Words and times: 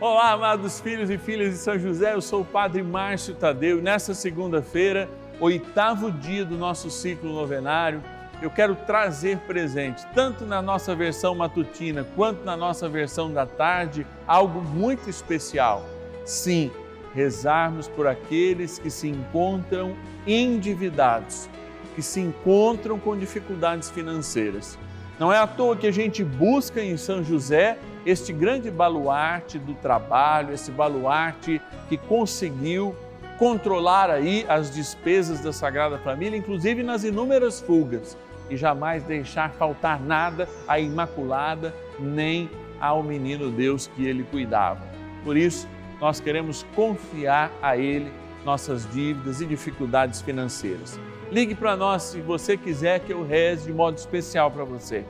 Olá, 0.00 0.30
amados 0.30 0.78
filhos 0.78 1.10
e 1.10 1.18
filhas 1.18 1.50
de 1.50 1.58
São 1.58 1.76
José, 1.76 2.14
eu 2.14 2.20
sou 2.20 2.42
o 2.42 2.44
Padre 2.44 2.84
Márcio 2.84 3.34
Tadeu 3.34 3.80
e 3.80 3.82
nessa 3.82 4.14
segunda-feira, 4.14 5.08
oitavo 5.40 6.12
dia 6.12 6.44
do 6.44 6.56
nosso 6.56 6.88
ciclo 6.88 7.32
novenário, 7.32 8.00
eu 8.40 8.48
quero 8.48 8.76
trazer 8.76 9.38
presente, 9.38 10.06
tanto 10.14 10.46
na 10.46 10.62
nossa 10.62 10.94
versão 10.94 11.34
matutina 11.34 12.06
quanto 12.14 12.44
na 12.44 12.56
nossa 12.56 12.88
versão 12.88 13.32
da 13.32 13.44
tarde, 13.44 14.06
algo 14.24 14.60
muito 14.60 15.10
especial. 15.10 15.84
Sim, 16.24 16.70
rezarmos 17.12 17.88
por 17.88 18.06
aqueles 18.06 18.78
que 18.78 18.90
se 18.92 19.08
encontram 19.08 19.96
endividados, 20.24 21.50
que 21.96 22.02
se 22.02 22.20
encontram 22.20 23.00
com 23.00 23.18
dificuldades 23.18 23.90
financeiras. 23.90 24.78
Não 25.18 25.32
é 25.32 25.38
à 25.38 25.48
toa 25.48 25.76
que 25.76 25.86
a 25.86 25.90
gente 25.90 26.22
busca 26.22 26.80
em 26.80 26.96
São 26.96 27.24
José 27.24 27.76
este 28.06 28.32
grande 28.32 28.70
baluarte 28.70 29.58
do 29.58 29.74
trabalho, 29.74 30.54
esse 30.54 30.70
baluarte 30.70 31.60
que 31.88 31.96
conseguiu 31.96 32.94
controlar 33.36 34.10
aí 34.10 34.46
as 34.48 34.72
despesas 34.72 35.40
da 35.40 35.52
Sagrada 35.52 35.98
Família, 35.98 36.36
inclusive 36.38 36.84
nas 36.84 37.02
inúmeras 37.02 37.60
fugas, 37.60 38.16
e 38.48 38.56
jamais 38.56 39.02
deixar 39.02 39.50
faltar 39.50 40.00
nada 40.00 40.48
à 40.68 40.78
Imaculada, 40.78 41.74
nem 41.98 42.48
ao 42.80 43.02
menino 43.02 43.50
Deus 43.50 43.88
que 43.88 44.06
ele 44.06 44.22
cuidava. 44.22 44.82
Por 45.24 45.36
isso, 45.36 45.68
nós 46.00 46.20
queremos 46.20 46.64
confiar 46.76 47.50
a 47.60 47.76
ele 47.76 48.12
nossas 48.44 48.88
dívidas 48.92 49.40
e 49.40 49.46
dificuldades 49.46 50.22
financeiras. 50.22 50.98
Ligue 51.30 51.54
para 51.54 51.76
nós 51.76 52.04
se 52.04 52.20
você 52.20 52.56
quiser 52.56 53.00
que 53.00 53.12
eu 53.12 53.24
reze 53.24 53.66
de 53.66 53.72
modo 53.72 53.98
especial 53.98 54.50
para 54.50 54.64
você. 54.64 55.04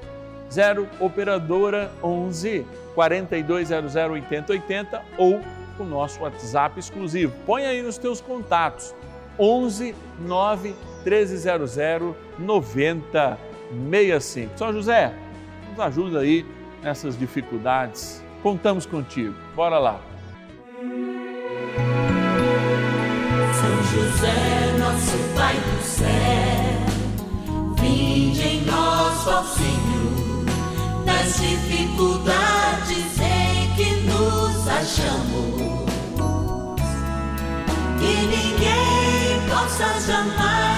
0 0.50 0.88
Operadora 0.98 1.92
11 2.02 2.66
4200 2.94 3.94
8080 3.94 5.02
ou 5.16 5.40
o 5.78 5.84
nosso 5.84 6.22
WhatsApp 6.22 6.80
exclusivo. 6.80 7.32
Põe 7.46 7.66
aí 7.66 7.80
nos 7.82 7.98
teus 7.98 8.20
contatos 8.20 8.92
11 9.38 9.94
9 10.20 10.74
1300 11.04 11.76
9065. 12.38 14.58
São 14.58 14.72
José, 14.72 15.14
nos 15.70 15.78
ajuda 15.78 16.18
aí 16.20 16.44
nessas 16.82 17.16
dificuldades. 17.18 18.24
Contamos 18.42 18.86
contigo. 18.86 19.34
Bora 19.54 19.78
lá. 19.78 20.00
São 23.52 23.82
José, 23.92 24.67
nosso 24.98 25.16
Pai 25.34 25.54
do 25.54 25.82
céu, 25.82 26.06
vinde 27.80 28.42
em 28.42 28.64
nós, 28.64 29.26
ó 29.28 29.44
Senhor, 29.44 30.44
nas 31.04 31.38
dificuldades 31.40 33.20
em 33.20 33.74
que 33.76 33.90
nos 34.02 34.66
achamos. 34.66 35.78
Que 38.00 38.26
ninguém 38.26 39.40
possa 39.48 40.00
jamais 40.00 40.77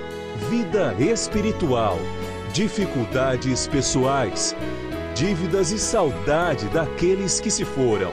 vida 0.49 0.95
espiritual, 0.99 1.97
dificuldades 2.51 3.67
pessoais, 3.67 4.55
dívidas 5.15 5.71
e 5.71 5.77
saudade 5.77 6.67
daqueles 6.69 7.39
que 7.39 7.51
se 7.51 7.63
foram. 7.63 8.11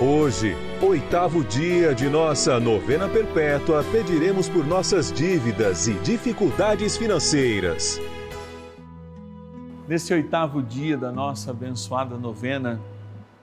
Hoje, 0.00 0.56
oitavo 0.80 1.44
dia 1.44 1.94
de 1.94 2.08
nossa 2.08 2.58
novena 2.58 3.06
perpétua, 3.06 3.84
pediremos 3.92 4.48
por 4.48 4.66
nossas 4.66 5.12
dívidas 5.12 5.88
e 5.88 5.94
dificuldades 5.94 6.96
financeiras. 6.96 8.00
Nesse 9.86 10.14
oitavo 10.14 10.62
dia 10.62 10.96
da 10.96 11.12
nossa 11.12 11.50
abençoada 11.50 12.16
novena, 12.16 12.80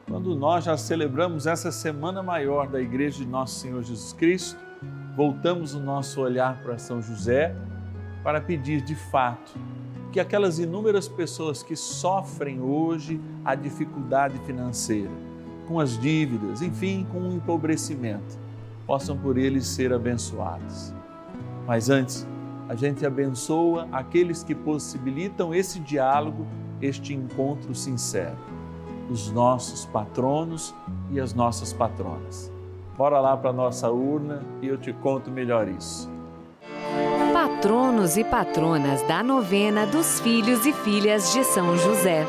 quando 0.07 0.35
nós 0.35 0.63
já 0.63 0.75
celebramos 0.77 1.45
essa 1.45 1.71
semana 1.71 2.23
maior 2.23 2.67
da 2.67 2.81
Igreja 2.81 3.19
de 3.19 3.27
Nosso 3.27 3.59
Senhor 3.59 3.83
Jesus 3.83 4.13
Cristo, 4.13 4.66
voltamos 5.17 5.73
o 5.73 5.79
nosso 5.79 6.21
olhar 6.21 6.61
para 6.61 6.77
São 6.77 7.01
José 7.01 7.55
para 8.23 8.39
pedir 8.39 8.81
de 8.81 8.93
fato 8.93 9.51
que 10.11 10.19
aquelas 10.19 10.59
inúmeras 10.59 11.07
pessoas 11.07 11.63
que 11.63 11.75
sofrem 11.75 12.61
hoje 12.61 13.19
a 13.43 13.55
dificuldade 13.55 14.37
financeira, 14.45 15.09
com 15.67 15.79
as 15.79 15.97
dívidas, 15.97 16.61
enfim, 16.61 17.05
com 17.11 17.29
o 17.29 17.33
empobrecimento, 17.33 18.37
possam 18.85 19.17
por 19.17 19.39
eles 19.39 19.65
ser 19.65 19.91
abençoados. 19.91 20.93
Mas 21.65 21.89
antes, 21.89 22.27
a 22.69 22.75
gente 22.75 23.03
abençoa 23.03 23.87
aqueles 23.91 24.43
que 24.43 24.53
possibilitam 24.53 25.51
esse 25.51 25.79
diálogo, 25.79 26.45
este 26.79 27.15
encontro 27.15 27.73
sincero, 27.73 28.37
os 29.09 29.31
nossos 29.31 29.83
patronos 29.83 30.75
e 31.09 31.19
as 31.19 31.33
nossas 31.33 31.73
patronas. 31.73 32.55
Bora 32.97 33.19
lá 33.19 33.37
para 33.37 33.51
a 33.51 33.53
nossa 33.53 33.91
urna 33.91 34.41
e 34.59 34.67
eu 34.67 34.75
te 34.75 34.91
conto 34.91 35.29
melhor 35.29 35.67
isso. 35.67 36.09
Patronos 37.31 38.17
e 38.17 38.23
patronas 38.23 39.03
da 39.03 39.21
novena 39.21 39.85
dos 39.85 40.19
filhos 40.19 40.65
e 40.65 40.73
filhas 40.73 41.31
de 41.31 41.43
São 41.43 41.77
José. 41.77 42.25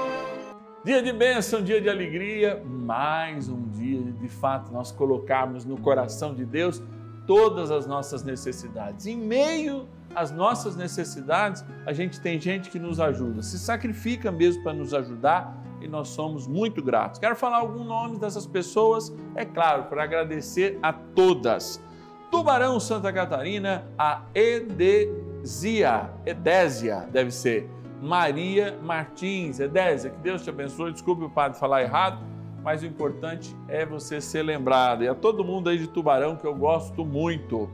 Dia 0.84 1.02
de 1.02 1.10
bênção, 1.10 1.62
dia 1.62 1.80
de 1.80 1.88
alegria, 1.88 2.62
mais 2.66 3.48
um 3.48 3.62
dia 3.70 4.12
de 4.12 4.28
fato 4.28 4.70
nós 4.70 4.92
colocarmos 4.92 5.64
no 5.64 5.78
coração 5.78 6.34
de 6.34 6.44
Deus 6.44 6.82
todas 7.26 7.70
as 7.70 7.86
nossas 7.86 8.22
necessidades. 8.22 9.06
Em 9.06 9.16
meio 9.16 9.88
às 10.14 10.30
nossas 10.30 10.76
necessidades, 10.76 11.64
a 11.86 11.94
gente 11.94 12.20
tem 12.20 12.38
gente 12.38 12.68
que 12.68 12.78
nos 12.78 13.00
ajuda, 13.00 13.40
se 13.40 13.58
sacrifica 13.58 14.30
mesmo 14.30 14.62
para 14.62 14.74
nos 14.74 14.92
ajudar 14.92 15.57
e 15.80 15.88
nós 15.88 16.08
somos 16.08 16.46
muito 16.46 16.82
gratos. 16.82 17.18
Quero 17.18 17.36
falar 17.36 17.58
algum 17.58 17.84
nome 17.84 18.18
dessas 18.18 18.46
pessoas, 18.46 19.14
é 19.34 19.44
claro, 19.44 19.84
para 19.84 20.02
agradecer 20.02 20.78
a 20.82 20.92
todas. 20.92 21.82
Tubarão, 22.30 22.78
Santa 22.78 23.12
Catarina, 23.12 23.86
a 23.98 24.22
Edezia, 24.34 26.10
Edésia 26.26 27.08
deve 27.10 27.30
ser, 27.30 27.68
Maria 28.02 28.78
Martins, 28.82 29.58
Edésia, 29.58 30.10
que 30.10 30.18
Deus 30.18 30.42
te 30.42 30.50
abençoe, 30.50 30.92
desculpe 30.92 31.24
o 31.24 31.30
padre 31.30 31.58
falar 31.58 31.82
errado, 31.82 32.22
mas 32.62 32.82
o 32.82 32.86
importante 32.86 33.56
é 33.66 33.86
você 33.86 34.20
ser 34.20 34.42
lembrado. 34.42 35.02
E 35.02 35.08
a 35.08 35.14
todo 35.14 35.44
mundo 35.44 35.70
aí 35.70 35.78
de 35.78 35.86
Tubarão 35.86 36.36
que 36.36 36.46
eu 36.46 36.54
gosto 36.54 37.04
muito. 37.04 37.70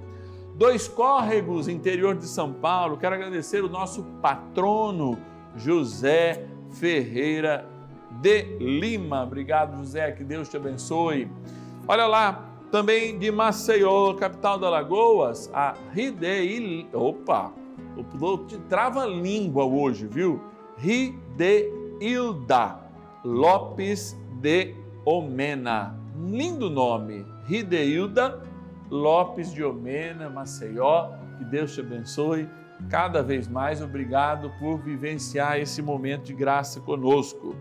Dois 0.54 0.86
Córregos, 0.86 1.66
interior 1.66 2.14
de 2.14 2.26
São 2.26 2.52
Paulo, 2.52 2.96
quero 2.96 3.16
agradecer 3.16 3.64
o 3.64 3.68
nosso 3.68 4.04
patrono 4.22 5.18
José 5.56 6.46
Ferreira 6.70 7.68
de 8.20 8.42
Lima. 8.58 9.22
Obrigado, 9.24 9.76
José, 9.76 10.12
que 10.12 10.24
Deus 10.24 10.48
te 10.48 10.56
abençoe. 10.56 11.30
Olha 11.86 12.06
lá, 12.06 12.48
também 12.70 13.18
de 13.18 13.30
Maceió, 13.30 14.14
capital 14.14 14.58
da 14.58 14.68
Lagoas, 14.68 15.48
a 15.54 15.74
Rideil. 15.92 16.88
Opa, 16.92 17.52
o 17.96 18.38
te 18.38 18.58
trava 18.68 19.06
língua 19.06 19.64
hoje, 19.64 20.06
viu? 20.06 20.40
Rideilda 20.76 21.20
Lopes 23.24 24.16
de 24.40 24.74
Omena. 25.04 25.96
Lindo 26.16 26.68
nome, 26.68 27.24
Rideilda 27.46 28.42
Lopes 28.90 29.52
de 29.52 29.62
Omena, 29.62 30.28
Maceió. 30.28 31.12
Que 31.38 31.44
Deus 31.44 31.74
te 31.74 31.80
abençoe 31.80 32.48
cada 32.88 33.22
vez 33.22 33.46
mais. 33.46 33.80
Obrigado 33.80 34.50
por 34.58 34.78
vivenciar 34.78 35.58
esse 35.60 35.80
momento 35.80 36.24
de 36.24 36.34
graça 36.34 36.80
conosco. 36.80 37.54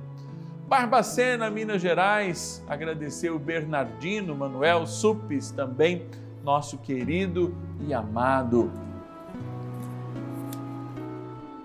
Barbacena, 0.74 1.52
Minas 1.52 1.84
Gerais, 1.84 2.66
agradecer 2.68 3.30
o 3.30 3.38
Bernardino 3.38 4.36
Manuel 4.36 4.88
Supes 4.88 5.52
também, 5.52 6.08
nosso 6.44 6.80
querido 6.80 7.56
e 7.80 7.94
amado 7.94 8.72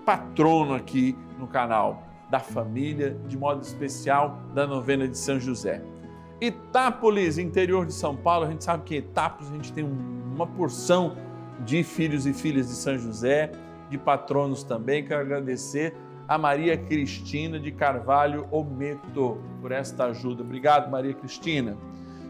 patrono 0.05 0.75
aqui 0.75 1.17
no 1.39 1.47
canal 1.47 2.03
da 2.29 2.39
família, 2.39 3.17
de 3.27 3.35
modo 3.35 3.63
especial 3.63 4.43
da 4.53 4.67
novena 4.67 5.07
de 5.07 5.17
São 5.17 5.39
José. 5.39 5.81
Itápolis, 6.39 7.39
interior 7.39 7.87
de 7.87 7.93
São 7.93 8.15
Paulo, 8.15 8.45
a 8.45 8.51
gente 8.51 8.63
sabe 8.63 8.83
que 8.83 8.93
em 8.93 8.99
Itápolis 8.99 9.49
a 9.49 9.55
gente 9.55 9.73
tem 9.73 9.83
uma 9.83 10.45
porção 10.45 11.17
de 11.65 11.81
filhos 11.81 12.27
e 12.27 12.33
filhas 12.33 12.67
de 12.67 12.75
São 12.75 12.95
José, 12.95 13.53
de 13.89 13.97
patronos 13.97 14.63
também. 14.63 15.03
Quero 15.03 15.21
agradecer 15.21 15.95
a 16.29 16.37
Maria 16.37 16.77
Cristina 16.77 17.59
de 17.59 17.71
Carvalho 17.71 18.47
Ometo 18.51 19.39
por 19.59 19.71
esta 19.71 20.05
ajuda. 20.05 20.43
Obrigado, 20.43 20.87
Maria 20.87 21.15
Cristina. 21.15 21.75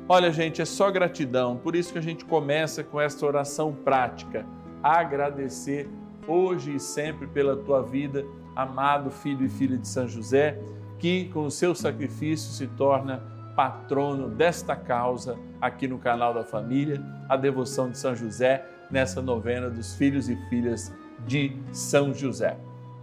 Olha, 0.07 0.31
gente, 0.31 0.61
é 0.61 0.65
só 0.65 0.89
gratidão, 0.89 1.57
por 1.57 1.75
isso 1.75 1.91
que 1.91 1.99
a 1.99 2.01
gente 2.01 2.23
começa 2.23 2.81
com 2.81 2.99
esta 3.01 3.25
oração 3.25 3.73
prática. 3.73 4.45
Agradecer 4.81 5.89
hoje 6.25 6.75
e 6.75 6.79
sempre 6.79 7.27
pela 7.27 7.57
tua 7.57 7.81
vida, 7.81 8.25
amado 8.55 9.11
filho 9.11 9.45
e 9.45 9.49
filha 9.49 9.77
de 9.77 9.87
São 9.87 10.07
José, 10.07 10.57
que 10.97 11.25
com 11.25 11.45
o 11.45 11.51
seu 11.51 11.75
sacrifício 11.75 12.53
se 12.53 12.67
torna 12.67 13.21
patrono 13.53 14.29
desta 14.29 14.77
causa 14.77 15.37
aqui 15.59 15.89
no 15.89 15.99
canal 15.99 16.33
da 16.33 16.45
família, 16.45 17.03
a 17.27 17.35
devoção 17.35 17.91
de 17.91 17.97
São 17.97 18.15
José 18.15 18.65
nessa 18.89 19.21
novena 19.21 19.69
dos 19.69 19.93
filhos 19.95 20.29
e 20.29 20.37
filhas 20.47 20.89
de 21.27 21.51
São 21.73 22.13
José. 22.13 22.57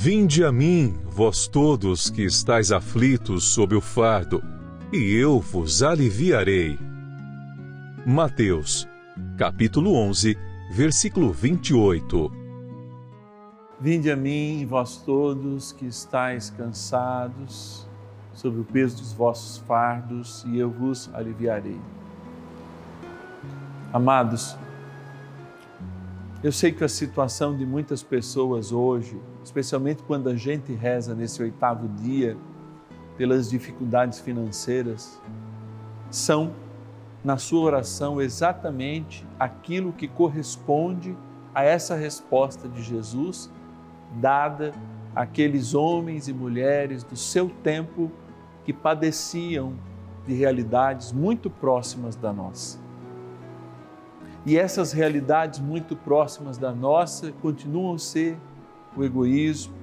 Vinde 0.00 0.44
a 0.44 0.52
mim, 0.52 0.96
vós 1.06 1.48
todos 1.48 2.08
que 2.08 2.22
estáis 2.22 2.70
aflitos 2.70 3.42
sob 3.42 3.74
o 3.74 3.80
fardo, 3.80 4.40
e 4.92 5.12
eu 5.12 5.40
vos 5.40 5.82
aliviarei. 5.82 6.78
Mateus, 8.06 8.88
capítulo 9.36 9.94
11, 9.94 10.38
versículo 10.70 11.32
28. 11.32 12.30
Vinde 13.80 14.08
a 14.08 14.14
mim, 14.14 14.64
vós 14.70 14.98
todos 14.98 15.72
que 15.72 15.86
estáis 15.86 16.48
cansados, 16.48 17.84
sob 18.34 18.60
o 18.60 18.64
peso 18.64 18.98
dos 18.98 19.12
vossos 19.12 19.58
fardos, 19.66 20.44
e 20.46 20.60
eu 20.60 20.70
vos 20.70 21.10
aliviarei. 21.12 21.80
Amados, 23.92 24.56
eu 26.40 26.52
sei 26.52 26.70
que 26.70 26.84
a 26.84 26.88
situação 26.88 27.56
de 27.56 27.66
muitas 27.66 28.00
pessoas 28.00 28.70
hoje, 28.70 29.20
especialmente 29.48 30.02
quando 30.02 30.28
a 30.28 30.36
gente 30.36 30.72
reza 30.74 31.14
nesse 31.14 31.42
oitavo 31.42 31.88
dia, 31.88 32.36
pelas 33.16 33.48
dificuldades 33.48 34.20
financeiras, 34.20 35.20
são, 36.10 36.52
na 37.24 37.36
sua 37.36 37.60
oração, 37.60 38.20
exatamente 38.20 39.26
aquilo 39.38 39.92
que 39.92 40.06
corresponde 40.06 41.16
a 41.54 41.64
essa 41.64 41.96
resposta 41.96 42.68
de 42.68 42.82
Jesus, 42.82 43.50
dada 44.20 44.72
àqueles 45.16 45.74
homens 45.74 46.28
e 46.28 46.32
mulheres 46.32 47.02
do 47.02 47.16
seu 47.16 47.48
tempo 47.48 48.12
que 48.64 48.72
padeciam 48.72 49.74
de 50.26 50.34
realidades 50.34 51.10
muito 51.10 51.48
próximas 51.48 52.14
da 52.14 52.32
nossa. 52.32 52.78
E 54.44 54.56
essas 54.58 54.92
realidades 54.92 55.58
muito 55.58 55.96
próximas 55.96 56.58
da 56.58 56.70
nossa 56.70 57.32
continuam 57.40 57.94
a 57.94 57.98
ser 57.98 58.38
o 59.00 59.04
egoísmo, 59.04 59.74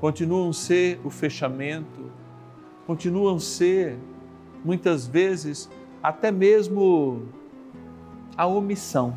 continuam 0.00 0.52
ser 0.52 1.00
o 1.04 1.10
fechamento, 1.10 2.10
continuam 2.86 3.38
ser, 3.38 3.98
muitas 4.64 5.06
vezes, 5.06 5.68
até 6.02 6.30
mesmo 6.30 7.26
a 8.36 8.46
omissão. 8.46 9.16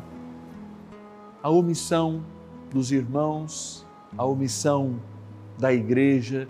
A 1.42 1.50
omissão 1.50 2.24
dos 2.70 2.92
irmãos, 2.92 3.86
a 4.16 4.24
omissão 4.24 5.00
da 5.58 5.72
igreja, 5.72 6.48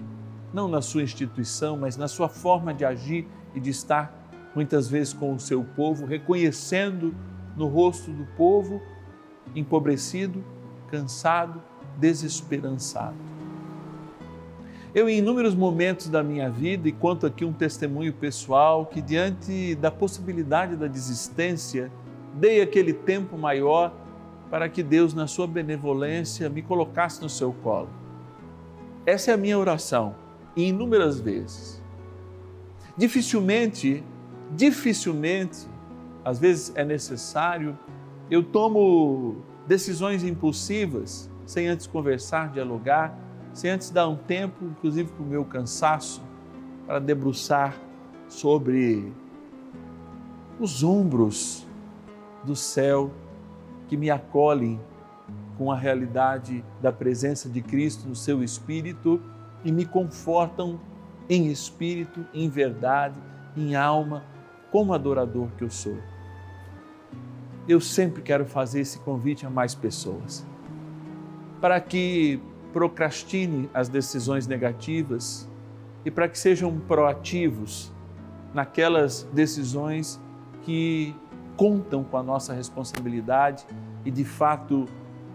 não 0.52 0.68
na 0.68 0.80
sua 0.80 1.02
instituição, 1.02 1.76
mas 1.76 1.96
na 1.96 2.08
sua 2.08 2.28
forma 2.28 2.72
de 2.74 2.84
agir 2.84 3.26
e 3.54 3.60
de 3.60 3.70
estar 3.70 4.22
muitas 4.54 4.88
vezes 4.88 5.12
com 5.12 5.34
o 5.34 5.40
seu 5.40 5.64
povo, 5.64 6.06
reconhecendo 6.06 7.14
no 7.56 7.66
rosto 7.66 8.10
do 8.10 8.24
povo 8.36 8.80
empobrecido, 9.54 10.44
cansado, 10.88 11.62
desesperançado. 11.98 13.16
Eu, 14.94 15.08
em 15.08 15.18
inúmeros 15.18 15.54
momentos 15.54 16.08
da 16.08 16.22
minha 16.22 16.50
vida, 16.50 16.86
e 16.86 16.92
conto 16.92 17.26
aqui 17.26 17.46
um 17.46 17.52
testemunho 17.52 18.12
pessoal, 18.12 18.84
que 18.84 19.00
diante 19.00 19.74
da 19.76 19.90
possibilidade 19.90 20.76
da 20.76 20.86
desistência, 20.86 21.90
dei 22.34 22.60
aquele 22.60 22.92
tempo 22.92 23.38
maior 23.38 23.94
para 24.50 24.68
que 24.68 24.82
Deus, 24.82 25.14
na 25.14 25.26
sua 25.26 25.46
benevolência, 25.46 26.50
me 26.50 26.60
colocasse 26.60 27.22
no 27.22 27.28
seu 27.30 27.54
colo. 27.54 27.88
Essa 29.06 29.30
é 29.30 29.34
a 29.34 29.38
minha 29.38 29.58
oração, 29.58 30.14
inúmeras 30.54 31.18
vezes. 31.18 31.82
Dificilmente, 32.94 34.04
dificilmente, 34.54 35.66
às 36.22 36.38
vezes 36.38 36.70
é 36.74 36.84
necessário, 36.84 37.78
eu 38.30 38.42
tomo 38.42 39.36
decisões 39.66 40.22
impulsivas, 40.22 41.30
sem 41.46 41.68
antes 41.68 41.86
conversar, 41.86 42.50
dialogar, 42.50 43.16
sem 43.52 43.70
antes 43.70 43.90
dar 43.90 44.08
um 44.08 44.16
tempo, 44.16 44.64
inclusive 44.64 45.10
para 45.10 45.22
o 45.22 45.26
meu 45.26 45.44
cansaço, 45.44 46.22
para 46.86 46.98
debruçar 46.98 47.76
sobre 48.28 49.12
os 50.58 50.82
ombros 50.82 51.66
do 52.44 52.56
céu 52.56 53.10
que 53.88 53.96
me 53.96 54.10
acolhem 54.10 54.80
com 55.58 55.70
a 55.70 55.76
realidade 55.76 56.64
da 56.80 56.90
presença 56.90 57.48
de 57.48 57.60
Cristo 57.60 58.08
no 58.08 58.16
seu 58.16 58.42
espírito 58.42 59.20
e 59.64 59.70
me 59.70 59.84
confortam 59.84 60.80
em 61.28 61.46
espírito, 61.48 62.26
em 62.32 62.48
verdade, 62.48 63.14
em 63.56 63.76
alma, 63.76 64.24
como 64.70 64.94
adorador 64.94 65.48
que 65.56 65.64
eu 65.64 65.70
sou. 65.70 65.96
Eu 67.68 67.80
sempre 67.80 68.22
quero 68.22 68.44
fazer 68.44 68.80
esse 68.80 68.98
convite 69.00 69.46
a 69.46 69.50
mais 69.50 69.74
pessoas, 69.74 70.44
para 71.62 71.80
que 71.80 72.42
procrastine 72.72 73.70
as 73.72 73.88
decisões 73.88 74.48
negativas 74.48 75.48
e 76.04 76.10
para 76.10 76.28
que 76.28 76.36
sejam 76.36 76.76
proativos 76.76 77.92
naquelas 78.52 79.22
decisões 79.32 80.20
que 80.62 81.14
contam 81.56 82.02
com 82.02 82.16
a 82.16 82.22
nossa 82.22 82.52
responsabilidade 82.52 83.64
e 84.04 84.10
de 84.10 84.24
fato 84.24 84.86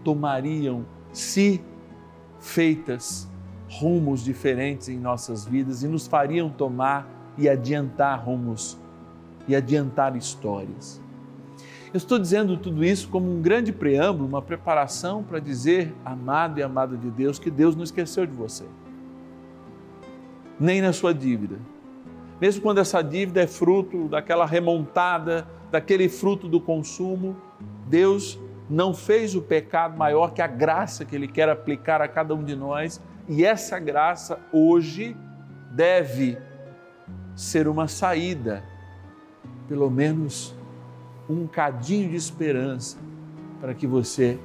tomariam, 0.04 0.84
se 1.14 1.64
feitas, 2.38 3.26
rumos 3.70 4.22
diferentes 4.22 4.90
em 4.90 4.98
nossas 4.98 5.46
vidas 5.46 5.82
e 5.82 5.88
nos 5.88 6.06
fariam 6.06 6.50
tomar 6.50 7.08
e 7.38 7.48
adiantar 7.48 8.22
rumos 8.22 8.78
e 9.46 9.56
adiantar 9.56 10.14
histórias. 10.14 11.00
Eu 11.92 11.96
estou 11.96 12.18
dizendo 12.18 12.56
tudo 12.58 12.84
isso 12.84 13.08
como 13.08 13.30
um 13.30 13.40
grande 13.40 13.72
preâmbulo, 13.72 14.28
uma 14.28 14.42
preparação 14.42 15.22
para 15.22 15.38
dizer, 15.38 15.94
amado 16.04 16.58
e 16.58 16.62
amada 16.62 16.96
de 16.96 17.08
Deus, 17.10 17.38
que 17.38 17.50
Deus 17.50 17.74
não 17.74 17.82
esqueceu 17.82 18.26
de 18.26 18.32
você, 18.32 18.64
nem 20.60 20.82
na 20.82 20.92
sua 20.92 21.14
dívida. 21.14 21.56
Mesmo 22.38 22.60
quando 22.60 22.78
essa 22.78 23.00
dívida 23.00 23.40
é 23.40 23.46
fruto 23.46 24.06
daquela 24.06 24.44
remontada, 24.44 25.48
daquele 25.70 26.10
fruto 26.10 26.46
do 26.46 26.60
consumo, 26.60 27.34
Deus 27.86 28.38
não 28.68 28.92
fez 28.92 29.34
o 29.34 29.40
pecado 29.40 29.96
maior 29.96 30.34
que 30.34 30.42
a 30.42 30.46
graça 30.46 31.06
que 31.06 31.16
Ele 31.16 31.26
quer 31.26 31.48
aplicar 31.48 32.02
a 32.02 32.08
cada 32.08 32.34
um 32.34 32.44
de 32.44 32.54
nós, 32.54 33.00
e 33.26 33.46
essa 33.46 33.78
graça 33.78 34.38
hoje 34.52 35.16
deve 35.70 36.36
ser 37.34 37.66
uma 37.66 37.88
saída, 37.88 38.62
pelo 39.66 39.90
menos 39.90 40.54
um 41.28 41.46
cadinho 41.46 42.08
de 42.10 42.16
esperança 42.16 42.98
para 43.60 43.74
que 43.74 43.86
você, 43.86 44.38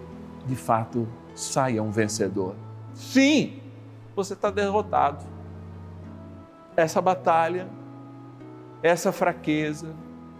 de 0.45 0.55
fato, 0.55 1.07
saia 1.35 1.81
um 1.81 1.91
vencedor. 1.91 2.55
Sim, 2.93 3.59
você 4.15 4.33
está 4.33 4.51
derrotado. 4.51 5.23
Essa 6.75 7.01
batalha, 7.01 7.67
essa 8.81 9.11
fraqueza, 9.11 9.95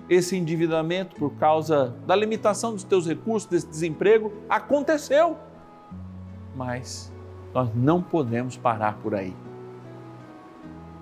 esse 0.09 0.35
endividamento 0.35 1.15
por 1.15 1.31
causa 1.35 1.95
da 2.05 2.15
limitação 2.15 2.73
dos 2.73 2.83
teus 2.83 3.07
recursos, 3.07 3.50
desse 3.50 3.67
desemprego, 3.67 4.33
aconteceu. 4.50 5.38
Mas 6.55 7.12
nós 7.53 7.69
não 7.73 8.01
podemos 8.01 8.57
parar 8.57 8.97
por 8.97 9.15
aí. 9.15 9.35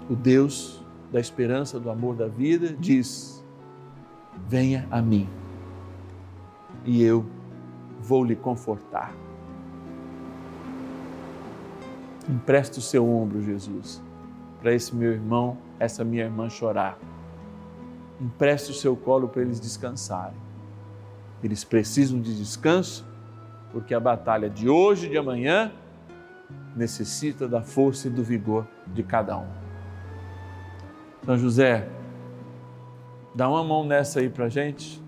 O 0.10 0.16
Deus 0.16 0.84
da 1.12 1.20
esperança, 1.20 1.80
do 1.80 1.90
amor, 1.90 2.16
da 2.16 2.28
vida 2.28 2.76
diz: 2.78 3.41
venha 4.48 4.88
a 4.92 5.02
mim 5.02 5.28
e 6.86 7.04
eu 7.04 7.26
vou 8.00 8.24
lhe 8.24 8.36
confortar. 8.36 9.14
Empresta 12.30 12.80
o 12.80 12.82
seu 12.82 13.08
ombro, 13.08 13.42
Jesus, 13.42 14.02
para 14.60 14.74
esse 14.74 14.96
meu 14.96 15.12
irmão, 15.12 15.58
essa 15.80 16.04
minha 16.04 16.24
irmã 16.24 16.50
chorar. 16.50 16.98
Empresta 18.20 18.72
o 18.72 18.74
seu 18.76 18.96
colo 18.96 19.28
para 19.28 19.42
eles 19.42 19.60
descansarem. 19.60 20.38
Eles 21.44 21.64
precisam 21.64 22.22
de 22.22 22.38
descanso, 22.38 23.06
porque 23.72 23.94
a 23.94 24.00
batalha 24.00 24.50
de 24.50 24.70
hoje 24.70 25.08
e 25.08 25.10
de 25.10 25.18
amanhã 25.18 25.72
necessita 26.76 27.48
da 27.48 27.62
força 27.62 28.08
e 28.08 28.12
do 28.12 28.24
vigor 28.24 28.68
de 28.88 29.02
cada 29.02 29.38
um. 29.38 29.48
São 31.26 31.38
José, 31.38 31.88
Dá 33.34 33.48
uma 33.48 33.64
mão 33.64 33.86
nessa 33.86 34.20
aí 34.20 34.30
para 34.30 34.50
gente. 34.50 35.02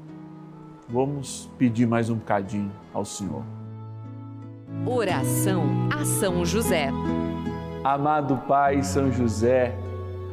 Vamos 0.87 1.49
pedir 1.57 1.85
mais 1.85 2.09
um 2.09 2.15
bocadinho 2.15 2.71
ao 2.93 3.03
Senhor. 3.03 3.43
Oração 4.85 5.63
a 5.93 6.05
São 6.05 6.45
José. 6.45 6.89
Amado 7.83 8.37
Pai 8.47 8.81
São 8.81 9.11
José, 9.11 9.75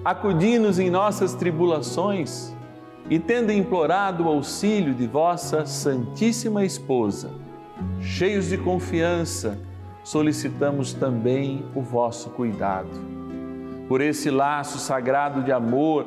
acudi-nos 0.04 0.78
em 0.78 0.88
nossas 0.88 1.34
tribulações 1.34 2.54
e, 3.08 3.18
tendo 3.18 3.50
implorado 3.50 4.24
o 4.24 4.28
auxílio 4.28 4.94
de 4.94 5.08
vossa 5.08 5.66
Santíssima 5.66 6.64
Esposa, 6.64 7.32
cheios 8.00 8.48
de 8.48 8.56
confiança, 8.56 9.58
solicitamos 10.04 10.92
também 10.92 11.64
o 11.74 11.80
vosso 11.80 12.30
cuidado. 12.30 12.88
Por 13.88 14.00
esse 14.00 14.30
laço 14.30 14.78
sagrado 14.78 15.42
de 15.42 15.50
amor, 15.50 16.06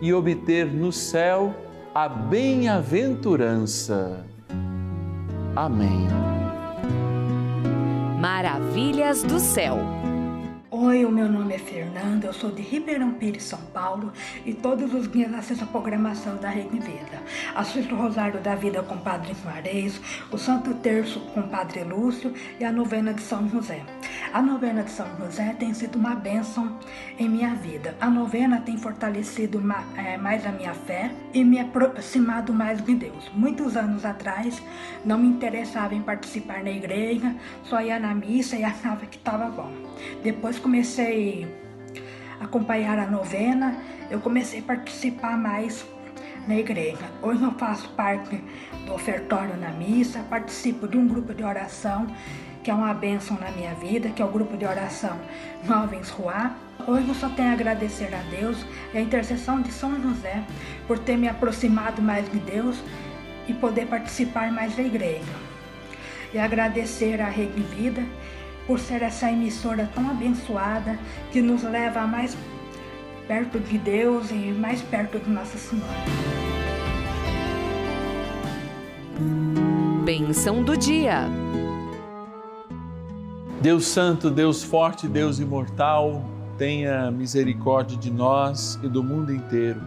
e 0.00 0.12
obter 0.12 0.66
no 0.66 0.92
céu 0.92 1.54
a 1.94 2.08
bem-aventurança. 2.08 4.26
Amém. 5.56 6.06
Maravilhas 8.20 9.22
do 9.22 9.38
céu. 9.38 9.97
Oi, 10.80 11.04
o 11.04 11.10
meu 11.10 11.28
nome 11.28 11.56
é 11.56 11.58
Fernanda, 11.58 12.28
eu 12.28 12.32
sou 12.32 12.52
de 12.52 12.62
Ribeirão 12.62 13.10
Pires, 13.14 13.42
São 13.42 13.58
Paulo 13.74 14.12
e 14.46 14.54
todos 14.54 14.94
os 14.94 15.10
dias 15.10 15.34
assisto 15.34 15.64
a 15.64 15.66
programação 15.66 16.36
da 16.36 16.50
Rede 16.50 16.78
Vida. 16.78 17.20
Assisto 17.56 17.96
o 17.96 17.98
Rosário 17.98 18.40
da 18.40 18.54
Vida 18.54 18.80
com 18.84 18.94
o 18.94 19.00
Padre 19.00 19.34
Juarez, 19.42 20.00
o 20.30 20.38
Santo 20.38 20.72
Terço 20.74 21.18
com 21.34 21.40
o 21.40 21.48
Padre 21.48 21.82
Lúcio 21.82 22.32
e 22.60 22.64
a 22.64 22.70
novena 22.70 23.12
de 23.12 23.22
São 23.22 23.48
José. 23.48 23.82
A 24.32 24.40
novena 24.40 24.84
de 24.84 24.92
São 24.92 25.08
José 25.16 25.56
tem 25.58 25.74
sido 25.74 25.98
uma 25.98 26.14
bênção 26.14 26.78
em 27.18 27.28
minha 27.28 27.56
vida. 27.56 27.96
A 28.00 28.08
novena 28.08 28.60
tem 28.60 28.76
fortalecido 28.76 29.60
mais 29.60 30.46
a 30.46 30.52
minha 30.52 30.74
fé 30.74 31.10
e 31.34 31.42
me 31.42 31.58
aproximado 31.58 32.54
mais 32.54 32.80
de 32.84 32.94
Deus. 32.94 33.28
Muitos 33.34 33.76
anos 33.76 34.04
atrás 34.04 34.62
não 35.04 35.18
me 35.18 35.26
interessava 35.26 35.92
em 35.96 36.02
participar 36.02 36.62
na 36.62 36.70
igreja, 36.70 37.34
só 37.64 37.80
ia 37.80 37.98
na 37.98 38.14
missa 38.14 38.54
e 38.54 38.62
achava 38.62 39.06
que 39.06 39.16
estava 39.16 39.46
bom. 39.46 39.72
Depois 40.22 40.58
comecei 40.68 41.48
a 42.38 42.44
acompanhar 42.44 42.98
a 42.98 43.06
novena, 43.06 43.74
eu 44.10 44.20
comecei 44.20 44.60
a 44.60 44.62
participar 44.62 45.34
mais 45.34 45.86
na 46.46 46.56
igreja. 46.58 47.06
Hoje 47.22 47.42
eu 47.42 47.52
faço 47.52 47.88
parte 47.92 48.38
do 48.84 48.92
ofertório 48.92 49.56
na 49.56 49.70
missa, 49.70 50.18
participo 50.28 50.86
de 50.86 50.98
um 50.98 51.08
grupo 51.08 51.32
de 51.32 51.42
oração 51.42 52.06
que 52.62 52.70
é 52.70 52.74
uma 52.74 52.92
bênção 52.92 53.38
na 53.38 53.50
minha 53.52 53.72
vida, 53.76 54.10
que 54.10 54.20
é 54.20 54.24
o 54.26 54.28
grupo 54.28 54.58
de 54.58 54.66
oração 54.66 55.18
Jovens 55.64 56.10
Ruá. 56.10 56.54
Hoje 56.86 57.08
eu 57.08 57.14
só 57.14 57.30
tenho 57.30 57.48
a 57.48 57.52
agradecer 57.52 58.14
a 58.14 58.20
Deus 58.30 58.62
e 58.92 58.98
a 58.98 59.00
intercessão 59.00 59.62
de 59.62 59.72
São 59.72 59.98
José 60.02 60.44
por 60.86 60.98
ter 60.98 61.16
me 61.16 61.28
aproximado 61.28 62.02
mais 62.02 62.30
de 62.30 62.38
Deus 62.40 62.76
e 63.48 63.54
poder 63.54 63.86
participar 63.86 64.52
mais 64.52 64.76
da 64.76 64.82
igreja. 64.82 65.32
E 66.34 66.38
agradecer 66.38 67.22
a 67.22 67.28
Rede 67.30 67.62
Vida 67.62 68.04
por 68.68 68.78
ser 68.78 69.00
essa 69.00 69.32
emissora 69.32 69.90
tão 69.94 70.10
abençoada 70.10 70.98
que 71.32 71.40
nos 71.40 71.62
leva 71.62 72.06
mais 72.06 72.36
perto 73.26 73.58
de 73.58 73.78
Deus 73.78 74.30
e 74.30 74.52
mais 74.52 74.82
perto 74.82 75.18
de 75.18 75.30
Nossa 75.30 75.56
Senhora. 75.56 75.88
Benção 80.04 80.62
do 80.62 80.76
dia. 80.76 81.22
Deus 83.62 83.86
Santo, 83.86 84.30
Deus 84.30 84.62
Forte, 84.62 85.08
Deus 85.08 85.40
Imortal, 85.40 86.22
tenha 86.58 87.10
misericórdia 87.10 87.96
de 87.96 88.10
nós 88.10 88.78
e 88.82 88.88
do 88.88 89.02
mundo 89.02 89.34
inteiro. 89.34 89.80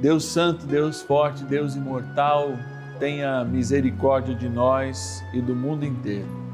Deus 0.00 0.24
Santo, 0.24 0.66
Deus 0.66 1.02
Forte, 1.02 1.44
Deus 1.44 1.76
Imortal, 1.76 2.54
tenha 2.98 3.44
misericórdia 3.44 4.34
de 4.34 4.48
nós 4.48 5.22
e 5.34 5.42
do 5.42 5.54
mundo 5.54 5.84
inteiro. 5.84 6.49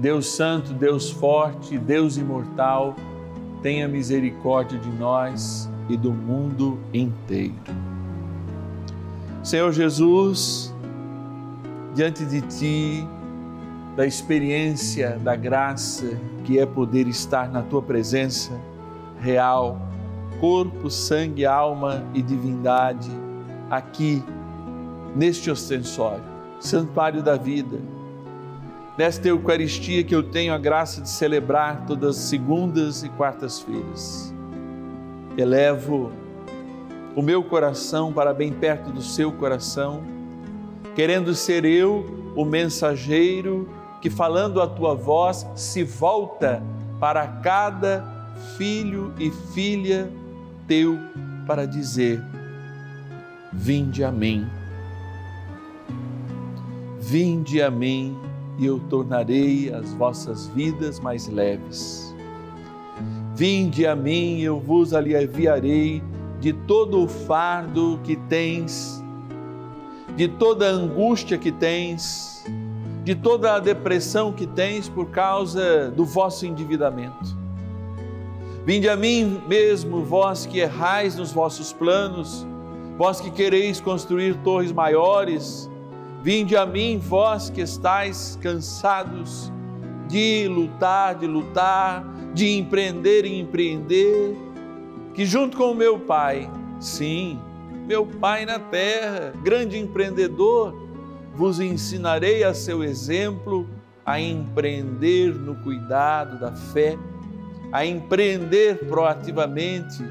Deus 0.00 0.28
Santo, 0.28 0.72
Deus 0.72 1.10
Forte, 1.10 1.76
Deus 1.76 2.16
Imortal, 2.16 2.96
tenha 3.62 3.86
misericórdia 3.86 4.78
de 4.78 4.88
nós 4.88 5.68
e 5.90 5.96
do 5.96 6.10
mundo 6.10 6.78
inteiro. 6.94 7.54
Senhor 9.44 9.70
Jesus, 9.72 10.74
diante 11.94 12.24
de 12.24 12.40
Ti, 12.40 13.06
da 13.94 14.06
experiência 14.06 15.18
da 15.22 15.36
graça 15.36 16.18
que 16.44 16.58
é 16.58 16.64
poder 16.64 17.06
estar 17.06 17.50
na 17.50 17.60
tua 17.60 17.82
presença 17.82 18.58
real, 19.20 19.78
corpo, 20.40 20.88
sangue, 20.88 21.44
alma 21.44 22.02
e 22.14 22.22
divindade, 22.22 23.10
aqui, 23.68 24.24
neste 25.14 25.50
ostensório, 25.50 26.24
santuário 26.58 27.22
da 27.22 27.36
vida. 27.36 27.99
Nesta 29.00 29.28
Eucaristia 29.28 30.04
que 30.04 30.14
eu 30.14 30.22
tenho 30.22 30.52
a 30.52 30.58
graça 30.58 31.00
de 31.00 31.08
celebrar 31.08 31.86
todas 31.86 32.18
as 32.18 32.24
segundas 32.24 33.02
e 33.02 33.08
quartas-feiras. 33.08 34.30
Elevo 35.38 36.12
o 37.16 37.22
meu 37.22 37.42
coração 37.42 38.12
para 38.12 38.34
bem 38.34 38.52
perto 38.52 38.90
do 38.90 39.00
seu 39.00 39.32
coração, 39.32 40.02
querendo 40.94 41.34
ser 41.34 41.64
eu 41.64 42.04
o 42.36 42.44
mensageiro 42.44 43.70
que 44.02 44.10
falando 44.10 44.60
a 44.60 44.66
tua 44.66 44.94
voz 44.94 45.46
se 45.54 45.82
volta 45.82 46.62
para 47.00 47.26
cada 47.26 48.04
filho 48.58 49.14
e 49.18 49.30
filha 49.30 50.10
teu 50.68 50.98
para 51.46 51.66
dizer: 51.66 52.22
Vinde 53.50 54.04
a 54.04 54.12
mim. 54.12 54.46
Vinde 57.00 57.62
a 57.62 57.70
mim 57.70 58.28
e 58.58 58.66
eu 58.66 58.78
tornarei 58.88 59.72
as 59.72 59.92
vossas 59.94 60.48
vidas 60.48 61.00
mais 61.00 61.28
leves. 61.28 62.14
Vinde 63.34 63.86
a 63.86 63.96
mim 63.96 64.40
eu 64.40 64.60
vos 64.60 64.92
aliviarei 64.92 66.02
de 66.40 66.52
todo 66.52 67.02
o 67.02 67.08
fardo 67.08 67.98
que 68.04 68.16
tens, 68.16 69.02
de 70.16 70.28
toda 70.28 70.68
a 70.68 70.72
angústia 70.72 71.38
que 71.38 71.52
tens 71.52 72.30
de 73.04 73.14
toda 73.14 73.54
a 73.54 73.58
depressão 73.58 74.32
que 74.32 74.46
tens 74.46 74.88
por 74.88 75.10
causa 75.10 75.90
do 75.90 76.04
vosso 76.04 76.46
endividamento. 76.46 77.38
Vinde 78.64 78.88
a 78.88 78.96
mim 78.96 79.40
mesmo, 79.48 80.04
vós 80.04 80.44
que 80.44 80.58
errais 80.58 81.16
nos 81.16 81.32
vossos 81.32 81.72
planos, 81.72 82.46
vós 82.98 83.20
que 83.20 83.30
quereis 83.30 83.80
construir 83.80 84.36
torres 84.44 84.70
maiores, 84.70 85.69
vinde 86.22 86.56
a 86.56 86.66
mim, 86.66 86.98
vós 86.98 87.50
que 87.50 87.60
estáis 87.60 88.38
cansados 88.40 89.52
de 90.08 90.48
lutar, 90.48 91.14
de 91.14 91.26
lutar, 91.26 92.04
de 92.34 92.58
empreender 92.58 93.24
e 93.24 93.38
empreender, 93.38 94.36
que 95.14 95.24
junto 95.24 95.56
com 95.56 95.72
o 95.72 95.74
meu 95.74 95.98
Pai, 95.98 96.50
sim, 96.78 97.38
meu 97.86 98.06
Pai 98.06 98.44
na 98.44 98.58
terra, 98.58 99.32
grande 99.42 99.78
empreendedor, 99.78 100.74
vos 101.34 101.60
ensinarei 101.60 102.44
a 102.44 102.52
seu 102.52 102.84
exemplo 102.84 103.68
a 104.04 104.20
empreender 104.20 105.34
no 105.34 105.54
cuidado 105.56 106.38
da 106.38 106.52
fé, 106.52 106.98
a 107.72 107.86
empreender 107.86 108.86
proativamente 108.86 110.02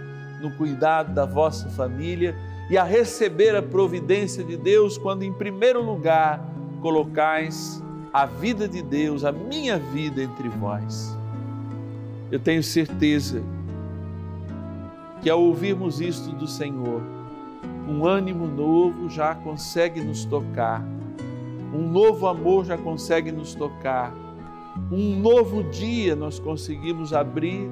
no 0.42 0.52
cuidado 0.56 1.14
da 1.14 1.26
vossa 1.26 1.70
família 1.70 2.36
e 2.70 2.78
a 2.78 2.84
receber 2.84 3.56
a 3.56 3.62
providência 3.62 4.44
de 4.44 4.56
Deus 4.56 4.98
quando, 4.98 5.24
em 5.24 5.34
primeiro 5.34 5.84
lugar, 5.84 6.48
colocais 6.82 7.84
a 8.14 8.26
vida 8.26 8.68
de 8.68 8.82
Deus, 8.82 9.24
a 9.24 9.32
minha 9.32 9.78
vida 9.78 10.22
entre 10.22 10.50
vós. 10.50 11.18
Eu 12.32 12.40
tenho 12.40 12.64
certeza 12.64 13.44
que 15.22 15.30
ao 15.30 15.42
ouvirmos 15.42 16.00
isto 16.00 16.32
do 16.32 16.48
Senhor, 16.48 17.02
um 17.88 18.06
ânimo 18.06 18.48
novo 18.48 19.10
já 19.10 19.34
consegue 19.34 20.00
nos 20.00 20.24
tocar 20.26 20.84
um 21.74 21.88
novo 21.88 22.28
amor 22.28 22.66
já 22.66 22.78
consegue 22.78 23.32
nos 23.32 23.54
tocar, 23.54 24.14
um 24.92 25.16
novo 25.20 25.64
dia 25.64 26.16
nós 26.16 26.40
conseguimos 26.40 27.14
abrir 27.14 27.70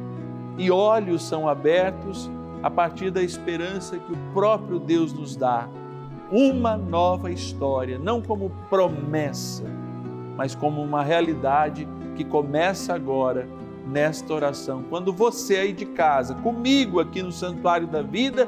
e 0.57 0.69
olhos 0.69 1.23
são 1.23 1.47
abertos 1.47 2.29
a 2.61 2.69
partir 2.69 3.11
da 3.11 3.21
esperança 3.21 3.97
que 3.97 4.11
o 4.11 4.17
próprio 4.33 4.79
Deus 4.79 5.13
nos 5.13 5.35
dá. 5.35 5.67
Uma 6.31 6.75
nova 6.75 7.31
história, 7.31 7.97
não 7.97 8.21
como 8.21 8.51
promessa, 8.69 9.63
mas 10.35 10.53
como 10.53 10.81
uma 10.81 11.03
realidade 11.03 11.87
que 12.15 12.25
começa 12.25 12.93
agora 12.93 13.47
nesta 13.87 14.33
oração. 14.33 14.83
Quando 14.89 15.13
você 15.13 15.55
aí 15.57 15.73
de 15.73 15.85
casa, 15.85 16.33
comigo 16.35 16.99
aqui 16.99 17.23
no 17.23 17.31
Santuário 17.31 17.87
da 17.87 18.01
Vida, 18.01 18.47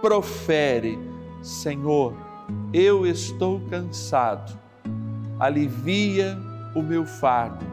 profere: 0.00 0.98
Senhor, 1.40 2.14
eu 2.72 3.06
estou 3.06 3.60
cansado 3.70 4.60
alivia 5.42 6.38
o 6.72 6.80
meu 6.80 7.04
fardo, 7.04 7.66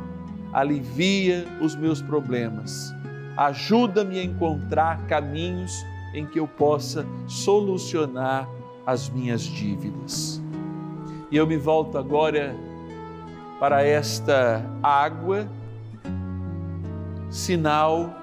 alivia 0.52 1.46
os 1.62 1.76
meus 1.76 2.02
problemas, 2.02 2.92
ajuda-me 3.40 4.20
a 4.20 4.24
encontrar 4.24 5.08
caminhos 5.08 5.86
em 6.14 6.26
que 6.26 6.42
eu 6.42 6.46
possa 6.46 7.06
solucionar 7.26 8.50
as 8.86 9.10
minhas 9.10 9.44
dívidas. 9.44 10.42
E 11.32 11.38
eu 11.38 11.48
me 11.48 11.56
volto 11.56 11.98
agora 11.98 12.54
para 13.58 13.82
esta 13.82 14.62
água, 14.84 15.48
sinal 17.30 18.14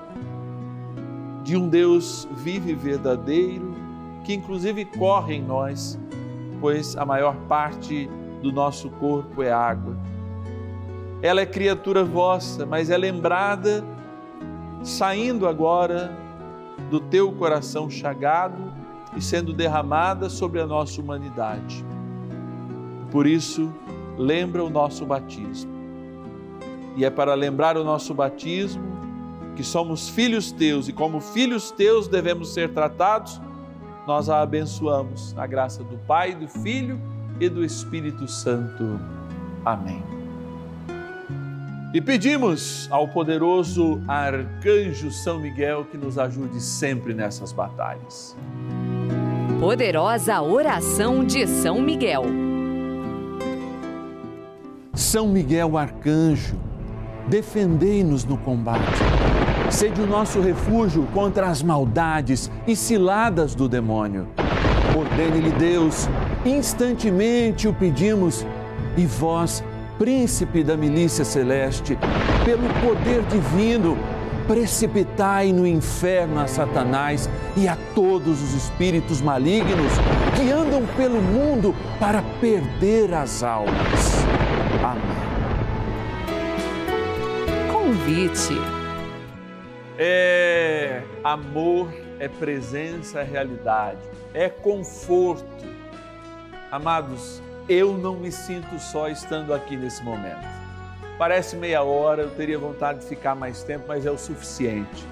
de 1.42 1.56
um 1.56 1.66
Deus 1.66 2.28
vivo 2.36 2.68
e 2.68 2.74
verdadeiro, 2.74 3.74
que 4.22 4.34
inclusive 4.34 4.84
corre 4.84 5.36
em 5.36 5.42
nós, 5.42 5.98
pois 6.60 6.94
a 6.94 7.06
maior 7.06 7.36
parte 7.48 8.06
do 8.42 8.52
nosso 8.52 8.90
corpo 8.90 9.42
é 9.42 9.50
água. 9.50 9.96
Ela 11.22 11.40
é 11.40 11.46
criatura 11.46 12.04
vossa, 12.04 12.66
mas 12.66 12.90
é 12.90 12.98
lembrada 12.98 13.95
saindo 14.86 15.48
agora 15.48 16.16
do 16.88 17.00
teu 17.00 17.32
coração 17.32 17.90
chagado 17.90 18.72
e 19.16 19.20
sendo 19.20 19.52
derramada 19.52 20.30
sobre 20.30 20.60
a 20.60 20.66
nossa 20.66 21.00
humanidade. 21.00 21.84
Por 23.10 23.26
isso, 23.26 23.74
lembra 24.16 24.62
o 24.64 24.70
nosso 24.70 25.04
batismo. 25.04 25.74
E 26.94 27.04
é 27.04 27.10
para 27.10 27.34
lembrar 27.34 27.76
o 27.76 27.82
nosso 27.82 28.14
batismo 28.14 28.84
que 29.56 29.64
somos 29.64 30.08
filhos 30.08 30.52
teus 30.52 30.86
e 30.86 30.92
como 30.92 31.20
filhos 31.20 31.70
teus 31.72 32.06
devemos 32.06 32.54
ser 32.54 32.72
tratados, 32.72 33.40
nós 34.06 34.28
a 34.28 34.40
abençoamos 34.40 35.32
na 35.32 35.46
graça 35.46 35.82
do 35.82 35.98
Pai, 36.06 36.34
do 36.34 36.46
Filho 36.46 37.00
e 37.40 37.48
do 37.48 37.64
Espírito 37.64 38.28
Santo. 38.28 39.00
Amém. 39.64 40.15
E 41.96 42.00
pedimos 42.02 42.86
ao 42.90 43.08
poderoso 43.08 44.02
arcanjo 44.06 45.10
São 45.10 45.40
Miguel 45.40 45.86
que 45.90 45.96
nos 45.96 46.18
ajude 46.18 46.60
sempre 46.60 47.14
nessas 47.14 47.52
batalhas. 47.52 48.36
Poderosa 49.58 50.42
oração 50.42 51.24
de 51.24 51.46
São 51.46 51.80
Miguel. 51.80 52.24
São 54.92 55.26
Miguel 55.28 55.78
arcanjo, 55.78 56.56
defendei-nos 57.28 58.26
no 58.26 58.36
combate. 58.36 59.00
Sede 59.70 60.02
o 60.02 60.06
nosso 60.06 60.38
refúgio 60.38 61.08
contra 61.14 61.48
as 61.48 61.62
maldades 61.62 62.50
e 62.66 62.76
ciladas 62.76 63.54
do 63.54 63.66
demônio. 63.70 64.28
Ordene-lhe 64.94 65.52
Deus, 65.52 66.10
instantemente 66.44 67.66
o 67.66 67.72
pedimos, 67.72 68.44
e 68.98 69.06
vós, 69.06 69.64
príncipe 69.98 70.62
da 70.62 70.76
milícia 70.76 71.24
celeste, 71.24 71.98
pelo 72.44 72.68
poder 72.80 73.22
divino, 73.24 73.96
precipitai 74.46 75.52
no 75.52 75.66
inferno 75.66 76.40
a 76.40 76.46
Satanás 76.46 77.28
e 77.56 77.66
a 77.66 77.76
todos 77.94 78.42
os 78.42 78.54
espíritos 78.54 79.20
malignos 79.20 79.92
que 80.36 80.50
andam 80.52 80.86
pelo 80.96 81.20
mundo 81.20 81.74
para 81.98 82.22
perder 82.40 83.12
as 83.12 83.42
almas. 83.42 84.24
Amém. 84.84 85.16
Convite. 87.72 88.54
É 89.98 91.02
amor, 91.24 91.88
é 92.20 92.28
presença, 92.28 93.20
é 93.20 93.24
realidade, 93.24 93.98
é 94.34 94.48
conforto. 94.48 95.46
Amados, 96.70 97.42
eu 97.68 97.98
não 97.98 98.14
me 98.14 98.30
sinto 98.30 98.78
só 98.78 99.08
estando 99.08 99.52
aqui 99.52 99.76
nesse 99.76 100.02
momento. 100.02 100.46
Parece 101.18 101.56
meia 101.56 101.82
hora, 101.82 102.22
eu 102.22 102.30
teria 102.30 102.58
vontade 102.58 103.00
de 103.00 103.06
ficar 103.06 103.34
mais 103.34 103.62
tempo, 103.62 103.86
mas 103.88 104.04
é 104.06 104.10
o 104.10 104.18
suficiente. 104.18 105.04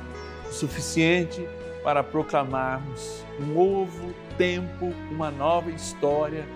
O 0.49 0.53
suficiente 0.53 1.49
para 1.83 2.03
proclamarmos 2.03 3.25
um 3.40 3.47
novo 3.47 4.14
tempo, 4.38 4.93
uma 5.11 5.31
nova 5.31 5.71
história 5.71 6.47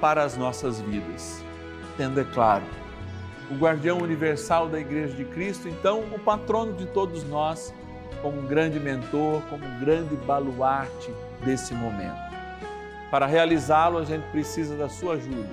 para 0.00 0.22
as 0.22 0.36
nossas 0.36 0.80
vidas. 0.80 1.42
Tendo, 1.96 2.20
é 2.20 2.24
claro, 2.24 2.64
o 3.50 3.54
guardião 3.54 3.98
universal 3.98 4.68
da 4.68 4.78
Igreja 4.78 5.14
de 5.14 5.24
Cristo, 5.24 5.68
então 5.68 6.00
o 6.00 6.18
patrono 6.18 6.74
de 6.74 6.86
todos 6.86 7.24
nós, 7.24 7.72
como 8.20 8.40
um 8.40 8.46
grande 8.46 8.78
mentor, 8.78 9.40
como 9.48 9.64
um 9.64 9.80
grande 9.80 10.14
baluarte 10.16 11.10
desse 11.44 11.72
momento. 11.72 12.25
Para 13.16 13.24
realizá-lo, 13.24 13.96
a 13.96 14.04
gente 14.04 14.24
precisa 14.24 14.76
da 14.76 14.90
sua 14.90 15.14
ajuda. 15.14 15.48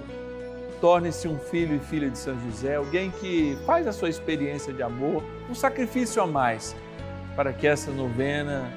Torne-se 0.81 1.29
um 1.29 1.39
filho 1.39 1.77
e 1.77 1.79
filha 1.79 2.09
de 2.09 2.17
São 2.17 2.37
José, 2.41 2.75
alguém 2.75 3.09
que 3.09 3.57
faz 3.65 3.87
a 3.87 3.93
sua 3.93 4.09
experiência 4.09 4.73
de 4.73 4.83
amor, 4.83 5.23
um 5.49 5.55
sacrifício 5.55 6.21
a 6.21 6.27
mais, 6.27 6.75
para 7.37 7.53
que 7.53 7.65
essa 7.65 7.89
novena 7.89 8.69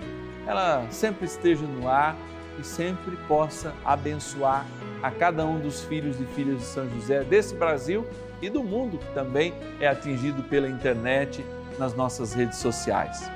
ela 0.46 0.86
sempre 0.88 1.26
esteja 1.26 1.66
no 1.66 1.88
ar 1.88 2.16
e 2.60 2.62
sempre 2.62 3.16
possa 3.26 3.74
abençoar 3.84 4.64
a 5.02 5.10
cada 5.10 5.44
um 5.44 5.58
dos 5.58 5.82
filhos 5.82 6.20
e 6.20 6.24
filhas 6.24 6.58
de 6.58 6.66
São 6.66 6.88
José 6.88 7.24
desse 7.24 7.56
Brasil 7.56 8.06
e 8.40 8.48
do 8.48 8.62
mundo 8.62 8.98
que 8.98 9.14
também 9.14 9.52
é 9.80 9.88
atingido 9.88 10.44
pela 10.44 10.68
internet 10.68 11.44
nas 11.76 11.92
nossas 11.92 12.34
redes 12.34 12.58
sociais. 12.58 13.28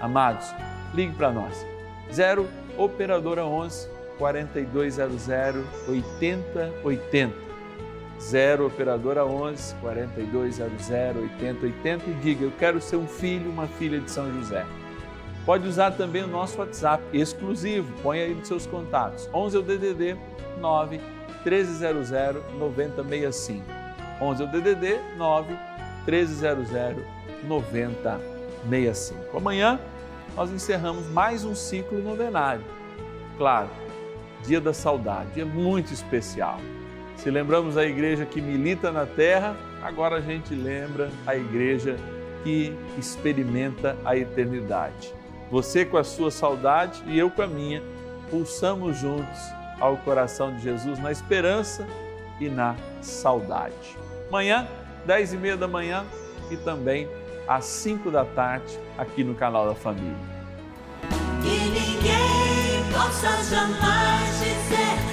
Amados, 0.00 0.46
ligue 0.94 1.14
para 1.14 1.30
nós. 1.30 1.66
0 2.10 2.48
operadora 2.78 3.44
11 3.44 3.92
4200 4.18 5.28
8080. 5.88 7.44
0 8.20 8.66
operadora 8.66 9.26
11 9.26 9.74
4200 9.76 10.90
8080 10.90 12.10
e 12.10 12.14
diga: 12.14 12.44
Eu 12.44 12.52
quero 12.58 12.80
ser 12.80 12.96
um 12.96 13.06
filho, 13.06 13.50
uma 13.50 13.66
filha 13.66 14.00
de 14.00 14.10
São 14.10 14.32
José. 14.32 14.64
Pode 15.44 15.68
usar 15.68 15.90
também 15.90 16.24
o 16.24 16.26
nosso 16.26 16.58
WhatsApp 16.58 17.04
exclusivo, 17.12 17.92
põe 18.02 18.20
aí 18.20 18.34
nos 18.34 18.48
seus 18.48 18.66
contatos. 18.66 19.28
11 19.32 19.56
é 19.56 19.60
o 19.60 19.62
DDD 19.62 20.16
9 20.58 20.98
1300 21.44 22.10
9065. 22.58 23.62
11 24.20 24.42
é 24.42 24.46
o 24.46 24.48
DDD 24.48 24.98
9 25.18 25.54
1300 26.06 27.04
9065. 27.46 29.36
Amanhã 29.36 29.78
nós 30.34 30.50
encerramos 30.50 31.06
mais 31.08 31.44
um 31.44 31.54
ciclo 31.54 32.02
novenário. 32.02 32.64
Claro, 33.36 33.68
Dia 34.46 34.60
da 34.60 34.74
Saudade, 34.74 35.30
dia 35.34 35.46
muito 35.46 35.92
especial. 35.92 36.58
Se 37.16 37.30
lembramos 37.30 37.76
a 37.76 37.84
igreja 37.84 38.26
que 38.26 38.40
milita 38.40 38.90
na 38.92 39.06
terra, 39.06 39.56
agora 39.82 40.16
a 40.16 40.20
gente 40.20 40.54
lembra 40.54 41.10
a 41.26 41.34
igreja 41.34 41.96
que 42.42 42.76
experimenta 42.98 43.96
a 44.04 44.16
eternidade. 44.16 45.14
Você 45.50 45.84
com 45.84 45.96
a 45.96 46.04
sua 46.04 46.30
saudade 46.30 47.02
e 47.06 47.18
eu 47.18 47.30
com 47.30 47.42
a 47.42 47.46
minha, 47.46 47.82
pulsamos 48.30 48.98
juntos 48.98 49.38
ao 49.80 49.96
coração 49.98 50.54
de 50.54 50.62
Jesus 50.62 50.98
na 50.98 51.10
esperança 51.10 51.86
e 52.40 52.48
na 52.48 52.76
saudade. 53.00 53.96
Amanhã, 54.28 54.68
dez 55.06 55.32
e 55.32 55.36
meia 55.36 55.56
da 55.56 55.68
manhã 55.68 56.04
e 56.50 56.56
também 56.56 57.08
às 57.48 57.64
cinco 57.64 58.10
da 58.10 58.24
tarde 58.24 58.78
aqui 58.98 59.22
no 59.24 59.34
canal 59.34 59.66
da 59.66 59.74
Família. 59.74 60.16
Que 61.42 61.70
ninguém 61.70 62.92
possa 62.92 63.42
jamais 63.44 64.23
dizer 64.70 65.03